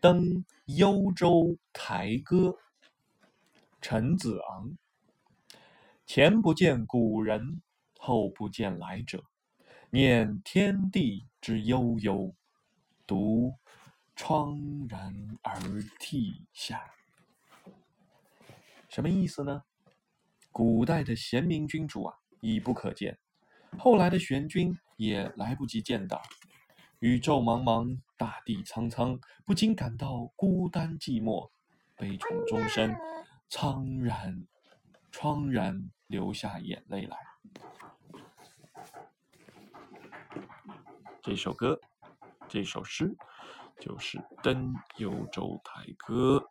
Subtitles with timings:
[0.00, 2.56] 登幽州台歌，
[3.82, 4.78] 陈子昂。
[6.06, 7.60] 前不见古人，
[7.98, 9.22] 后不见来者。
[9.90, 12.34] 念天地之悠悠，
[13.06, 13.52] 独
[14.16, 15.60] 怆然而
[15.98, 16.80] 涕下。
[18.88, 19.62] 什么意思呢？
[20.50, 23.14] 古代的贤明君主啊，已不可见；
[23.78, 26.22] 后来的玄君也来不及见到。
[27.00, 31.50] 宇宙茫茫，大地苍苍，不禁感到孤单寂寞，
[31.96, 32.94] 悲从中生，
[33.48, 34.46] 苍然，
[35.10, 37.16] 怆然流下眼泪来。
[41.22, 41.80] 这首歌，
[42.46, 43.16] 这首诗，
[43.78, 46.46] 就是《登幽州台歌》。